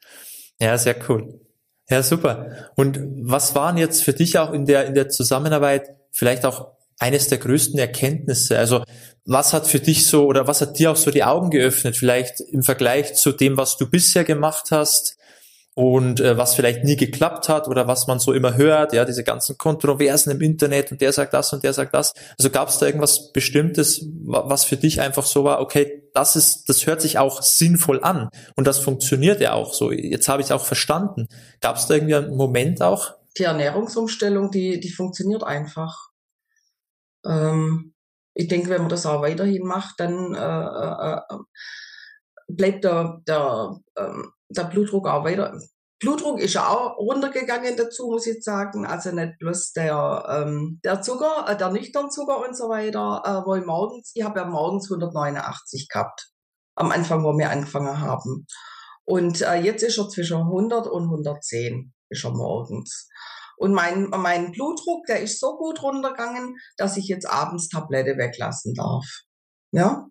Ja, 0.60 0.76
sehr 0.76 0.96
cool. 1.08 1.43
Ja, 1.88 2.02
super. 2.02 2.70
Und 2.76 2.98
was 3.20 3.54
waren 3.54 3.76
jetzt 3.76 4.02
für 4.02 4.12
dich 4.12 4.38
auch 4.38 4.52
in 4.52 4.64
der, 4.64 4.86
in 4.86 4.94
der 4.94 5.08
Zusammenarbeit 5.08 5.90
vielleicht 6.10 6.46
auch 6.46 6.68
eines 6.98 7.28
der 7.28 7.38
größten 7.38 7.78
Erkenntnisse? 7.78 8.58
Also 8.58 8.82
was 9.26 9.52
hat 9.52 9.66
für 9.66 9.80
dich 9.80 10.06
so 10.06 10.26
oder 10.26 10.46
was 10.46 10.60
hat 10.60 10.78
dir 10.78 10.90
auch 10.90 10.96
so 10.96 11.10
die 11.10 11.24
Augen 11.24 11.50
geöffnet, 11.50 11.96
vielleicht 11.96 12.40
im 12.40 12.62
Vergleich 12.62 13.14
zu 13.14 13.32
dem, 13.32 13.56
was 13.56 13.76
du 13.76 13.88
bisher 13.88 14.24
gemacht 14.24 14.70
hast? 14.70 15.18
und 15.74 16.20
äh, 16.20 16.38
was 16.38 16.54
vielleicht 16.54 16.84
nie 16.84 16.96
geklappt 16.96 17.48
hat 17.48 17.66
oder 17.68 17.88
was 17.88 18.06
man 18.06 18.20
so 18.20 18.32
immer 18.32 18.56
hört, 18.56 18.92
ja, 18.92 19.04
diese 19.04 19.24
ganzen 19.24 19.58
Kontroversen 19.58 20.30
im 20.30 20.40
Internet 20.40 20.92
und 20.92 21.00
der 21.00 21.12
sagt 21.12 21.34
das 21.34 21.52
und 21.52 21.64
der 21.64 21.72
sagt 21.72 21.94
das. 21.94 22.14
Also 22.38 22.50
gab 22.50 22.68
es 22.68 22.78
da 22.78 22.86
irgendwas 22.86 23.32
Bestimmtes, 23.32 24.06
was 24.24 24.64
für 24.64 24.76
dich 24.76 25.00
einfach 25.00 25.26
so 25.26 25.42
war, 25.42 25.60
okay, 25.60 26.03
das 26.14 26.36
ist, 26.36 26.68
das 26.68 26.86
hört 26.86 27.02
sich 27.02 27.18
auch 27.18 27.42
sinnvoll 27.42 28.02
an 28.02 28.30
und 28.56 28.66
das 28.66 28.78
funktioniert 28.78 29.40
ja 29.40 29.52
auch 29.52 29.74
so. 29.74 29.92
Jetzt 29.92 30.28
habe 30.28 30.40
ich 30.40 30.46
es 30.46 30.52
auch 30.52 30.64
verstanden. 30.64 31.26
Gab 31.60 31.76
es 31.76 31.86
da 31.86 31.94
irgendwie 31.94 32.14
einen 32.14 32.36
Moment 32.36 32.80
auch? 32.82 33.14
Die 33.36 33.44
Ernährungsumstellung, 33.44 34.50
die, 34.50 34.80
die 34.80 34.90
funktioniert 34.90 35.42
einfach. 35.42 36.10
Ähm, 37.26 37.94
ich 38.34 38.48
denke, 38.48 38.70
wenn 38.70 38.82
man 38.82 38.90
das 38.90 39.06
auch 39.06 39.22
weiterhin 39.22 39.66
macht, 39.66 39.98
dann 39.98 40.34
äh, 40.34 40.38
äh, 40.38 41.16
äh 41.16 41.38
bleibt 42.46 42.84
der, 42.84 43.22
der 43.26 43.80
ähm, 43.96 44.32
der 44.48 44.64
Blutdruck 44.64 45.08
auch 45.08 45.24
weiter. 45.24 45.58
Blutdruck 46.04 46.38
ist 46.38 46.54
ja 46.54 46.68
auch 46.68 46.98
runtergegangen 46.98 47.76
dazu, 47.76 48.08
muss 48.08 48.26
ich 48.26 48.44
sagen. 48.44 48.84
Also 48.84 49.10
nicht 49.10 49.38
bloß 49.38 49.72
der, 49.72 50.24
ähm, 50.28 50.80
der 50.84 51.00
Zucker, 51.00 51.46
äh, 51.48 51.56
der 51.56 51.70
nüchtern 51.70 52.10
Zucker 52.10 52.46
und 52.46 52.54
so 52.54 52.68
weiter, 52.68 53.22
äh, 53.24 53.46
wo 53.46 53.54
ich 53.54 53.64
morgens, 53.64 54.12
ich 54.14 54.22
habe 54.22 54.40
ja 54.40 54.46
morgens 54.46 54.90
189 54.90 55.88
gehabt, 55.88 56.28
am 56.74 56.90
Anfang, 56.90 57.24
wo 57.24 57.36
wir 57.38 57.50
angefangen 57.50 58.00
haben. 58.00 58.46
Und 59.04 59.40
äh, 59.40 59.56
jetzt 59.56 59.82
ist 59.82 59.98
er 59.98 60.08
zwischen 60.10 60.36
100 60.36 60.86
und 60.86 61.04
110, 61.04 61.94
ist 62.10 62.24
er 62.24 62.30
morgens. 62.32 63.08
Und 63.56 63.72
mein, 63.72 64.10
mein 64.10 64.52
Blutdruck, 64.52 65.06
der 65.06 65.20
ist 65.20 65.40
so 65.40 65.56
gut 65.56 65.82
runtergegangen, 65.82 66.56
dass 66.76 66.98
ich 66.98 67.08
jetzt 67.08 67.28
abends 67.28 67.68
Tablette 67.68 68.18
weglassen 68.18 68.74
darf. 68.74 69.06
Ja? 69.72 70.06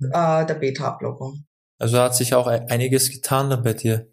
Äh, 0.00 0.46
der 0.46 0.54
Beta-Blocker. 0.54 1.34
Also 1.78 1.98
hat 1.98 2.14
sich 2.14 2.34
auch 2.34 2.46
einiges 2.46 3.10
getan 3.10 3.50
dann 3.50 3.62
bei 3.62 3.74
dir. 3.74 4.11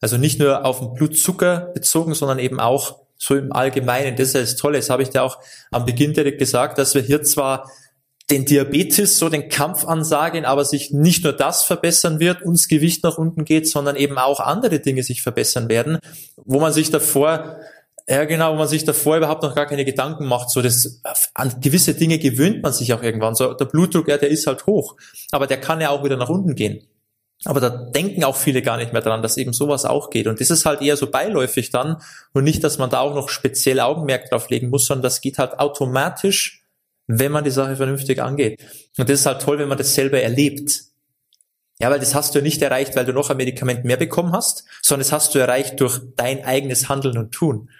Also 0.00 0.16
nicht 0.16 0.38
nur 0.38 0.64
auf 0.64 0.78
den 0.78 0.94
Blutzucker 0.94 1.70
bezogen, 1.74 2.14
sondern 2.14 2.38
eben 2.38 2.60
auch 2.60 3.00
so 3.16 3.34
im 3.34 3.52
Allgemeinen. 3.52 4.16
Das 4.16 4.28
ist 4.28 4.34
ja 4.34 4.40
das 4.40 4.56
Tolle. 4.56 4.78
Das 4.78 4.90
habe 4.90 5.02
ich 5.02 5.10
dir 5.10 5.22
auch 5.22 5.38
am 5.70 5.84
Beginn 5.84 6.12
direkt 6.14 6.38
gesagt, 6.38 6.78
dass 6.78 6.94
wir 6.94 7.02
hier 7.02 7.22
zwar 7.22 7.70
den 8.30 8.44
Diabetes 8.44 9.18
so 9.18 9.28
den 9.28 9.48
Kampf 9.48 9.86
ansagen, 9.86 10.44
aber 10.44 10.64
sich 10.64 10.92
nicht 10.92 11.24
nur 11.24 11.32
das 11.32 11.64
verbessern 11.64 12.20
wird, 12.20 12.42
uns 12.42 12.68
Gewicht 12.68 13.02
nach 13.02 13.16
unten 13.16 13.44
geht, 13.44 13.66
sondern 13.66 13.96
eben 13.96 14.18
auch 14.18 14.38
andere 14.38 14.80
Dinge 14.80 15.02
sich 15.02 15.22
verbessern 15.22 15.68
werden, 15.68 15.98
wo 16.36 16.60
man 16.60 16.72
sich 16.72 16.90
davor 16.90 17.58
Ja, 18.10 18.24
genau, 18.24 18.52
wo 18.54 18.56
man 18.56 18.68
sich 18.68 18.84
davor 18.84 19.18
überhaupt 19.18 19.42
noch 19.42 19.54
gar 19.54 19.66
keine 19.66 19.84
Gedanken 19.84 20.26
macht. 20.26 20.48
So, 20.50 20.62
das, 20.62 21.02
an 21.34 21.60
gewisse 21.60 21.92
Dinge 21.92 22.18
gewöhnt 22.18 22.62
man 22.62 22.72
sich 22.72 22.94
auch 22.94 23.02
irgendwann. 23.02 23.34
So, 23.34 23.52
der 23.52 23.66
Blutdruck, 23.66 24.08
ja, 24.08 24.16
der 24.16 24.30
ist 24.30 24.46
halt 24.46 24.64
hoch. 24.66 24.96
Aber 25.30 25.46
der 25.46 25.60
kann 25.60 25.80
ja 25.80 25.90
auch 25.90 26.02
wieder 26.04 26.16
nach 26.16 26.30
unten 26.30 26.54
gehen. 26.54 26.86
Aber 27.44 27.60
da 27.60 27.70
denken 27.70 28.24
auch 28.24 28.36
viele 28.36 28.62
gar 28.62 28.76
nicht 28.76 28.92
mehr 28.92 29.02
dran, 29.02 29.22
dass 29.22 29.36
eben 29.36 29.52
sowas 29.52 29.84
auch 29.84 30.10
geht. 30.10 30.26
Und 30.26 30.40
das 30.40 30.50
ist 30.50 30.66
halt 30.66 30.82
eher 30.82 30.96
so 30.96 31.08
beiläufig 31.08 31.70
dann 31.70 32.02
und 32.32 32.44
nicht, 32.44 32.64
dass 32.64 32.78
man 32.78 32.90
da 32.90 33.00
auch 33.00 33.14
noch 33.14 33.28
speziell 33.28 33.80
Augenmerk 33.80 34.28
drauf 34.28 34.50
legen 34.50 34.70
muss, 34.70 34.86
sondern 34.86 35.04
das 35.04 35.20
geht 35.20 35.38
halt 35.38 35.58
automatisch, 35.58 36.64
wenn 37.06 37.30
man 37.30 37.44
die 37.44 37.50
Sache 37.50 37.76
vernünftig 37.76 38.20
angeht. 38.20 38.60
Und 38.98 39.08
das 39.08 39.20
ist 39.20 39.26
halt 39.26 39.40
toll, 39.40 39.58
wenn 39.58 39.68
man 39.68 39.78
das 39.78 39.94
selber 39.94 40.20
erlebt. 40.20 40.82
Ja, 41.80 41.90
weil 41.90 42.00
das 42.00 42.14
hast 42.14 42.34
du 42.34 42.40
ja 42.40 42.42
nicht 42.42 42.60
erreicht, 42.60 42.96
weil 42.96 43.04
du 43.04 43.12
noch 43.12 43.30
ein 43.30 43.36
Medikament 43.36 43.84
mehr 43.84 43.96
bekommen 43.96 44.32
hast, 44.32 44.64
sondern 44.82 45.06
das 45.06 45.12
hast 45.12 45.34
du 45.34 45.38
erreicht 45.38 45.80
durch 45.80 46.00
dein 46.16 46.44
eigenes 46.44 46.88
Handeln 46.88 47.16
und 47.18 47.30
Tun. 47.30 47.70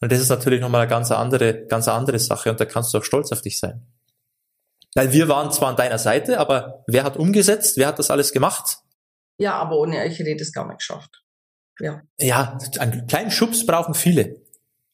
Und 0.00 0.10
das 0.10 0.20
ist 0.20 0.28
natürlich 0.28 0.60
nochmal 0.60 0.82
eine 0.82 0.90
ganz 0.90 1.12
andere, 1.12 1.64
ganz 1.66 1.86
andere 1.86 2.18
Sache 2.18 2.50
und 2.50 2.58
da 2.58 2.64
kannst 2.64 2.92
du 2.92 2.98
auch 2.98 3.04
stolz 3.04 3.30
auf 3.30 3.42
dich 3.42 3.60
sein. 3.60 3.86
Weil 4.96 5.12
wir 5.12 5.28
waren 5.28 5.52
zwar 5.52 5.68
an 5.68 5.76
deiner 5.76 5.98
Seite, 5.98 6.38
aber 6.38 6.84
wer 6.88 7.04
hat 7.04 7.16
umgesetzt? 7.16 7.76
Wer 7.76 7.86
hat 7.86 7.98
das 8.00 8.10
alles 8.10 8.32
gemacht? 8.32 8.78
Ja, 9.38 9.54
aber 9.54 9.78
ohne 9.78 9.98
euch 9.98 10.18
hätte 10.18 10.30
ich 10.30 10.38
das 10.38 10.52
gar 10.52 10.66
nicht 10.66 10.78
geschafft. 10.78 11.22
Ja. 11.80 12.02
Ja, 12.18 12.58
einen 12.78 13.06
kleinen 13.06 13.30
Schubs 13.30 13.66
brauchen 13.66 13.94
viele. 13.94 14.36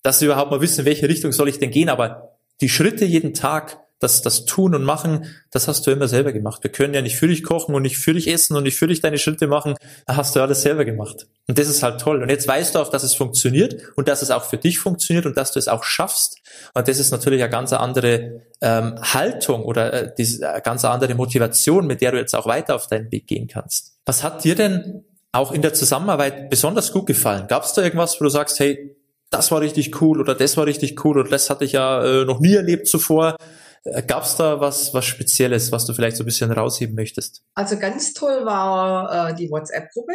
Dass 0.03 0.19
sie 0.19 0.25
überhaupt 0.25 0.51
mal 0.51 0.63
wissen, 0.63 0.81
in 0.81 0.87
welche 0.87 1.09
Richtung 1.09 1.33
soll 1.33 1.49
ich 1.49 1.59
denn 1.59 1.71
gehen, 1.71 1.91
aber 1.91 2.39
die 2.63 2.71
Schritte 2.71 3.05
jeden 3.05 3.35
Tag, 3.35 3.79
das, 3.99 4.23
das 4.23 4.47
Tun 4.47 4.75
und 4.75 4.83
Machen, 4.83 5.27
das 5.51 5.69
hast 5.69 5.87
du 5.87 5.91
immer 5.91 6.09
selber 6.09 6.33
gemacht. 6.33 6.63
Wir 6.63 6.73
können 6.73 6.95
ja 6.95 7.03
nicht 7.03 7.17
für 7.17 7.29
dich 7.29 7.43
kochen 7.43 7.75
und 7.75 7.83
nicht 7.83 7.99
für 7.99 8.15
dich 8.15 8.29
essen 8.29 8.57
und 8.57 8.63
nicht 8.63 8.79
für 8.79 8.87
dich 8.87 9.03
deine 9.03 9.19
Schritte 9.19 9.47
machen. 9.47 9.75
Da 10.07 10.17
hast 10.17 10.35
du 10.35 10.41
alles 10.41 10.63
selber 10.63 10.87
gemacht. 10.87 11.27
Und 11.47 11.59
das 11.59 11.69
ist 11.69 11.83
halt 11.83 12.01
toll. 12.01 12.23
Und 12.23 12.31
jetzt 12.31 12.49
weißt 12.49 12.75
du 12.75 12.79
auch, 12.79 12.89
dass 12.89 13.03
es 13.03 13.15
funktioniert 13.15 13.77
und 13.97 14.09
dass 14.09 14.23
es 14.23 14.31
auch 14.31 14.45
für 14.45 14.57
dich 14.57 14.79
funktioniert 14.79 15.27
und 15.27 15.37
dass 15.37 15.53
du 15.53 15.59
es 15.59 15.69
auch 15.69 15.85
schaffst. 15.85 16.39
Und 16.73 16.89
das 16.89 16.99
ist 16.99 17.11
natürlich 17.11 17.43
eine 17.43 17.51
ganz 17.51 17.75
andere 17.75 18.41
ähm, 18.63 18.99
Haltung 19.03 19.65
oder 19.65 19.93
äh, 19.93 20.15
diese, 20.17 20.49
eine 20.49 20.63
ganz 20.63 20.83
andere 20.87 21.15
Motivation, 21.15 21.87
mit 21.87 22.01
der 22.01 22.13
du 22.13 22.19
jetzt 22.19 22.35
auch 22.35 22.47
weiter 22.47 22.77
auf 22.77 22.87
deinen 22.87 23.13
Weg 23.13 23.27
gehen 23.27 23.49
kannst. 23.49 23.99
Was 24.11 24.25
hat 24.25 24.43
dir 24.43 24.57
denn 24.57 25.05
auch 25.31 25.53
in 25.53 25.63
der 25.63 25.73
Zusammenarbeit 25.73 26.51
besonders 26.51 26.91
gut 26.91 27.07
gefallen? 27.07 27.47
Gab 27.47 27.63
es 27.63 27.75
da 27.75 27.83
irgendwas, 27.83 28.21
wo 28.21 28.25
du 28.25 28.29
sagst, 28.29 28.59
hey, 28.59 28.97
das 29.31 29.53
war 29.53 29.61
richtig 29.61 30.03
cool 30.03 30.21
oder 30.21 30.35
das 30.35 30.57
war 30.57 30.67
richtig 30.67 31.05
cool 31.05 31.17
oder 31.17 31.31
das 31.31 31.49
hatte 31.49 31.65
ich 31.65 31.71
ja 31.71 32.05
äh, 32.05 32.25
noch 32.25 32.41
nie 32.41 32.57
erlebt 32.57 32.89
zuvor? 32.89 33.37
Äh, 33.85 34.03
Gab 34.03 34.25
es 34.25 34.35
da 34.35 34.61
was, 34.61 34.93
was 34.95 35.05
Spezielles, 35.05 35.71
was 35.71 35.87
du 35.87 35.93
vielleicht 35.93 36.17
so 36.17 36.25
ein 36.25 36.27
bisschen 36.27 36.51
rausheben 36.51 36.97
möchtest? 36.97 37.45
Also 37.55 37.79
ganz 37.79 38.13
toll 38.13 38.45
war 38.45 39.29
äh, 39.29 39.35
die 39.37 39.49
WhatsApp-Gruppe 39.49 40.15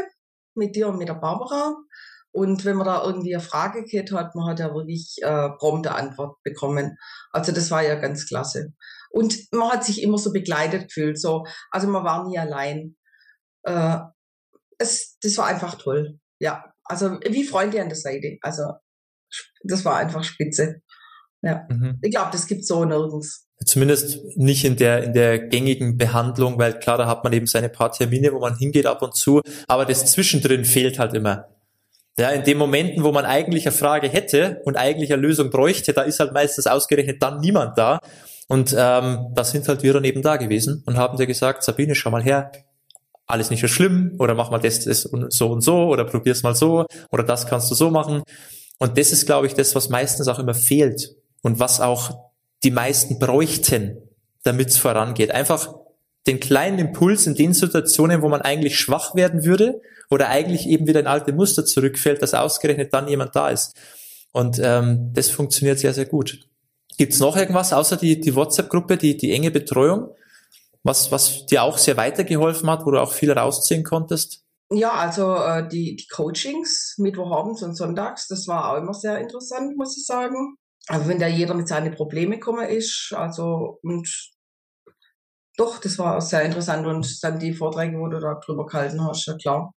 mit 0.56 0.76
dir 0.76 0.90
und 0.90 0.98
mit 0.98 1.08
der 1.08 1.14
Barbara. 1.14 1.78
Und 2.34 2.66
wenn 2.66 2.76
man 2.76 2.88
da 2.88 3.02
irgendwie 3.02 3.34
eine 3.34 3.42
Frage 3.42 3.86
gehabt 3.86 4.12
hat, 4.12 4.36
man 4.36 4.50
hat 4.50 4.60
ja 4.60 4.76
wirklich 4.76 5.20
äh, 5.22 5.52
prompte 5.58 5.96
Antwort 5.96 6.44
bekommen. 6.44 6.98
Also 7.32 7.54
das 7.54 7.72
war 7.72 7.82
ja 7.82 7.96
ganz 7.96 8.28
klasse. 8.28 8.74
Und 9.10 9.38
man 9.54 9.72
hat 9.72 9.86
sich 9.86 10.04
immer 10.04 10.18
so 10.18 10.34
begleitet 10.34 10.90
gefühlt. 10.90 11.18
So. 11.18 11.46
Also 11.72 11.88
man 11.88 12.04
war 12.04 12.28
nie 12.28 12.38
allein. 12.38 12.98
Äh, 13.66 13.98
es, 14.78 15.18
das 15.22 15.38
war 15.38 15.48
einfach 15.48 15.76
toll. 15.76 16.20
Ja, 16.40 16.74
also 16.84 17.20
wie 17.28 17.44
Freunde 17.44 17.82
an 17.82 17.90
der 17.90 17.98
Seite. 17.98 18.38
Also 18.42 18.64
das 19.64 19.84
war 19.86 19.98
einfach 19.98 20.24
spitze. 20.24 20.82
Ja, 21.42 21.68
mhm. 21.70 22.00
ich 22.02 22.12
glaube, 22.12 22.32
das 22.32 22.48
gibt 22.48 22.66
so 22.66 22.86
nirgends. 22.86 23.48
Zumindest 23.66 24.20
nicht 24.36 24.66
in 24.66 24.76
der, 24.76 25.04
in 25.04 25.14
der 25.14 25.40
gängigen 25.40 25.98
Behandlung, 25.98 26.58
weil 26.58 26.78
klar, 26.80 26.98
da 26.98 27.08
hat 27.08 27.24
man 27.24 27.34
eben 27.34 27.48
seine 27.48 27.70
paar 27.70 27.92
Termine, 27.92 28.34
wo 28.34 28.40
man 28.40 28.58
hingeht 28.58 28.86
ab 28.86 29.02
und 29.02 29.16
zu, 29.16 29.42
aber 29.68 29.86
das 29.86 30.12
Zwischendrin 30.12 30.66
fehlt 30.66 31.00
halt 31.00 31.14
immer. 31.14 31.48
Ja, 32.18 32.30
in 32.30 32.44
den 32.44 32.58
Momenten, 32.58 33.04
wo 33.04 33.12
man 33.12 33.26
eigentlich 33.26 33.66
eine 33.66 33.76
Frage 33.76 34.08
hätte 34.08 34.62
und 34.66 34.78
eigentlich 34.78 35.12
eine 35.12 35.22
Lösung 35.22 35.50
bräuchte, 35.50 35.94
da 35.94 36.02
ist 36.02 36.20
halt 36.20 36.34
meistens 36.34 36.66
ausgerechnet 36.66 37.22
dann 37.22 37.40
niemand 37.40 37.78
da. 37.78 38.00
Und 38.48 38.74
ähm, 38.78 39.32
da 39.34 39.44
sind 39.44 39.68
halt 39.68 39.84
wir 39.84 39.94
dann 39.94 40.04
eben 40.04 40.22
da 40.22 40.38
gewesen 40.38 40.84
und 40.86 40.98
haben 40.98 41.18
dir 41.18 41.28
gesagt, 41.28 41.64
Sabine, 41.64 41.96
schau 41.96 42.12
mal 42.12 42.24
her, 42.24 42.52
alles 43.28 43.50
nicht 43.50 43.62
so 43.62 43.68
schlimm 43.68 44.16
oder 44.20 44.36
mach 44.36 44.52
mal 44.52 44.60
das, 44.60 44.86
das 44.86 45.02
so 45.30 45.52
und 45.52 45.62
so 45.62 45.88
oder 45.88 46.06
probier's 46.06 46.44
mal 46.44 46.56
so 46.56 46.86
oder 47.12 47.24
das 47.24 47.48
kannst 47.48 47.72
du 47.72 47.76
so 47.76 47.90
machen. 47.90 48.24
Und 48.78 48.98
das 48.98 49.12
ist, 49.12 49.26
glaube 49.26 49.48
ich, 49.48 49.54
das, 49.54 49.74
was 49.76 49.90
meistens 49.90 50.28
auch 50.28 50.40
immer 50.40 50.54
fehlt 50.54 51.16
und 51.42 51.60
was 51.60 51.80
auch 51.80 52.18
die 52.64 52.72
meisten 52.72 53.20
bräuchten, 53.20 53.98
damit 54.44 54.70
es 54.70 54.78
vorangeht. 54.78 55.32
Einfach 55.32 55.74
den 56.28 56.40
kleinen 56.40 56.80
Impuls 56.80 57.28
in 57.28 57.36
den 57.36 57.54
Situationen, 57.54 58.22
wo 58.22 58.30
man 58.30 58.42
eigentlich 58.42 58.78
schwach 58.80 59.16
werden 59.16 59.46
würde 59.46 59.82
oder 60.10 60.30
eigentlich 60.30 60.68
eben 60.68 60.88
wieder 60.88 61.00
in 61.00 61.08
alte 61.08 61.34
Muster 61.34 61.66
zurückfällt, 61.66 62.22
dass 62.22 62.34
ausgerechnet 62.34 62.94
dann 62.94 63.08
jemand 63.08 63.36
da 63.36 63.50
ist. 63.50 63.76
Und 64.32 64.60
ähm, 64.62 65.12
das 65.14 65.30
funktioniert 65.30 65.80
sehr, 65.80 65.94
sehr 65.94 66.06
gut. 66.06 66.40
Gibt's 66.98 67.20
noch 67.20 67.38
irgendwas 67.38 67.74
außer 67.74 67.98
die, 67.98 68.20
die 68.20 68.36
WhatsApp-Gruppe, 68.36 68.98
die, 68.98 69.18
die 69.18 69.32
enge 69.32 69.52
Betreuung, 69.52 70.10
was, 70.86 71.12
was 71.12 71.46
dir 71.48 71.64
auch 71.64 71.78
sehr 71.78 71.98
weitergeholfen 71.98 72.70
hat, 72.70 72.86
wo 72.86 72.92
du 72.92 73.02
auch 73.02 73.12
viel 73.12 73.32
rausziehen 73.32 73.84
konntest? 73.84 74.44
Ja, 74.70 74.94
also 74.94 75.36
äh, 75.36 75.68
die, 75.68 75.96
die 75.96 76.08
Coachings 76.08 76.96
Mittwochabends 76.98 77.64
und 77.64 77.76
Sonntags, 77.76 78.28
das 78.28 78.48
war 78.48 78.72
auch 78.72 78.78
immer 78.78 78.94
sehr 78.94 79.20
interessant, 79.20 79.76
muss 79.78 79.98
ich 79.98 80.06
sagen. 80.06 80.56
Also 80.88 81.08
wenn 81.08 81.20
da 81.20 81.28
jeder 81.28 81.56
mit 81.56 81.68
seinen 81.68 81.94
Problemen 81.94 82.34
gekommen 82.34 82.68
ist, 82.68 83.14
also 83.16 83.80
und 83.82 84.08
doch, 85.58 85.80
das 85.80 85.98
war 85.98 86.22
sehr 86.22 86.44
interessant 86.44 86.86
und 86.86 87.24
dann 87.24 87.40
die 87.40 87.54
Vorträge, 87.54 87.98
wo 87.98 88.08
du 88.08 88.20
da 88.20 88.40
drüber 88.46 88.66
gehalten 88.66 89.04
hast, 89.04 89.26
ja 89.26 89.36
klar. 89.36 89.74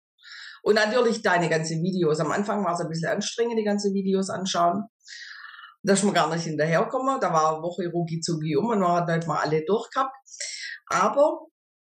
Und 0.62 0.74
natürlich 0.74 1.22
deine 1.22 1.48
ganzen 1.48 1.82
Videos. 1.84 2.18
Am 2.18 2.32
Anfang 2.32 2.64
war 2.64 2.74
es 2.74 2.80
ein 2.80 2.88
bisschen 2.88 3.10
anstrengend, 3.10 3.58
die 3.58 3.64
ganzen 3.64 3.94
Videos 3.94 4.30
anschauen. 4.30 4.84
Da 5.84 5.92
ist 5.92 6.02
man 6.02 6.14
gar 6.14 6.34
nicht 6.34 6.44
hinterhergekommen. 6.44 7.20
Da 7.20 7.32
war 7.32 7.54
eine 7.54 7.62
Woche 7.62 7.88
Ruki 7.88 8.20
Zugi 8.20 8.56
um 8.56 8.70
und 8.70 8.80
man 8.80 8.92
hat 8.92 9.06
nicht 9.06 9.28
mal 9.28 9.38
alle 9.38 9.64
durchgehabt. 9.64 10.16
Aber 10.86 11.46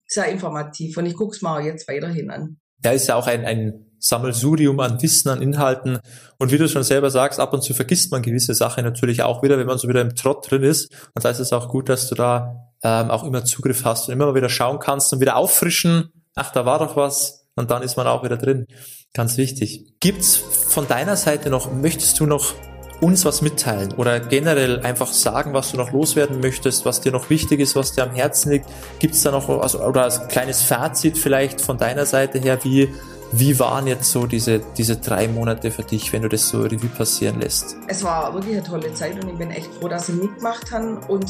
sehr 0.07 0.29
informativ 0.29 0.97
und 0.97 1.07
ich 1.07 1.15
gucke 1.15 1.35
es 1.35 1.43
mal 1.43 1.65
jetzt 1.65 1.89
weiterhin 1.89 2.31
an. 2.31 2.59
Da 2.79 2.93
ist 2.93 3.09
ja 3.09 3.17
auch 3.17 3.27
ein, 3.27 3.45
ein 3.45 3.87
Sammelsurium 3.99 4.79
an 4.81 5.03
Wissen, 5.03 5.29
an 5.29 5.43
Inhalten. 5.43 5.99
Und 6.39 6.53
wie 6.53 6.59
du 6.59 6.69
schon 6.69 6.85
selber 6.85 7.11
sagst, 7.11 7.41
ab 7.41 7.53
und 7.53 7.63
zu 7.63 7.75
vergisst 7.75 8.13
man 8.13 8.23
gewisse 8.23 8.55
Sachen 8.55 8.85
natürlich 8.85 9.23
auch 9.23 9.43
wieder, 9.43 9.59
wenn 9.59 9.67
man 9.67 9.79
so 9.79 9.89
wieder 9.89 10.01
im 10.01 10.15
Trott 10.15 10.49
drin 10.51 10.63
ist. 10.63 10.93
Und 11.15 11.25
da 11.25 11.31
ist 11.31 11.41
es 11.41 11.53
auch 11.53 11.69
gut, 11.69 11.89
dass 11.89 12.09
du 12.09 12.15
da 12.15 12.71
ähm, 12.83 13.11
auch 13.11 13.25
immer 13.25 13.45
Zugriff 13.45 13.85
hast 13.85 14.09
und 14.09 14.15
immer 14.15 14.27
mal 14.27 14.35
wieder 14.35 14.49
schauen 14.49 14.79
kannst 14.79 15.13
und 15.13 15.21
wieder 15.21 15.37
auffrischen. 15.37 16.13
Ach, 16.35 16.53
da 16.53 16.67
war 16.67 16.79
doch 16.79 16.97
was. 16.97 17.47
Und 17.57 17.71
dann 17.71 17.83
ist 17.83 17.97
man 17.97 18.07
auch 18.07 18.23
wieder 18.23 18.37
drin. 18.37 18.67
Ganz 19.15 19.39
wichtig. 19.39 19.99
Gibt's 19.99 20.37
von 20.37 20.87
deiner 20.87 21.17
Seite 21.17 21.49
noch, 21.49 21.73
möchtest 21.73 22.21
du 22.21 22.27
noch 22.27 22.55
uns 23.01 23.25
was 23.25 23.43
mitteilen 23.43 23.93
oder 23.95 24.21
generell 24.21 24.81
einfach 24.81 25.13
sagen, 25.13 25.53
was 25.53 25.73
du 25.73 25.77
noch 25.77 25.93
loswerden 25.93 26.41
möchtest, 26.41 26.85
was 26.85 27.01
dir 27.01 27.13
noch 27.13 27.29
wichtig 27.31 27.61
ist, 27.61 27.77
was 27.77 27.93
dir 27.93 28.05
am 28.05 28.15
Herzen 28.15 28.53
liegt? 28.53 28.67
Gibt's 28.99 29.23
da 29.23 29.31
noch, 29.31 29.49
also, 29.49 29.83
oder 29.83 30.05
als 30.05 30.29
kleines 30.29 30.63
Fazit 30.63 31.19
vielleicht 31.19 31.61
von 31.61 31.77
deiner 31.77 32.07
Seite 32.07 32.39
her, 32.39 32.59
wie 32.63 32.93
wie 33.33 33.59
waren 33.59 33.87
jetzt 33.87 34.11
so 34.13 34.27
diese, 34.27 34.61
diese 34.77 34.97
drei 34.97 35.29
Monate 35.29 35.71
für 35.71 35.83
dich, 35.83 36.13
wenn 36.13 36.23
du 36.23 36.29
das 36.29 36.49
so 36.49 36.63
Revue 36.63 36.89
passieren 36.89 37.41
lässt? 37.41 37.77
Es 37.89 38.05
war 38.05 38.33
wirklich 38.33 38.57
eine 38.57 38.63
tolle 38.63 38.95
Zeit 38.95 39.23
und 39.23 39.31
ich 39.31 39.37
bin 39.37 39.51
echt 39.51 39.75
froh, 39.75 39.89
dass 39.89 40.09
ihr 40.09 40.15
mitgemacht 40.15 40.71
habt 40.73 41.11
und 41.11 41.27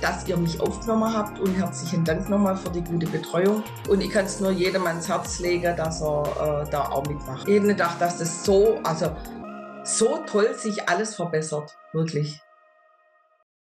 dass 0.00 0.26
ihr 0.28 0.36
mich 0.36 0.60
aufgenommen 0.60 1.12
habt 1.12 1.40
und 1.40 1.54
herzlichen 1.54 2.04
Dank 2.04 2.28
nochmal 2.28 2.56
für 2.56 2.70
die 2.70 2.82
gute 2.82 3.06
Betreuung. 3.06 3.62
Und 3.88 4.00
ich 4.00 4.10
kann 4.10 4.26
es 4.26 4.40
nur 4.40 4.52
jedem 4.52 4.86
ans 4.86 5.08
Herz 5.08 5.40
legen, 5.40 5.76
dass 5.76 6.00
er 6.00 6.62
äh, 6.66 6.70
da 6.70 6.82
auch 6.82 7.06
mitmacht. 7.06 7.48
Ich 7.48 7.54
hätte 7.54 7.66
nicht 7.66 7.78
gedacht, 7.78 8.00
dass 8.00 8.18
das 8.18 8.44
so, 8.44 8.78
also 8.84 9.10
so 9.98 10.24
toll 10.24 10.54
sich 10.54 10.88
alles 10.88 11.14
verbessert. 11.14 11.76
Wirklich. 11.92 12.40